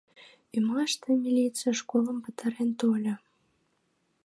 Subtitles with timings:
[0.57, 3.15] Ӱмаште милиций школым пытарен тольо.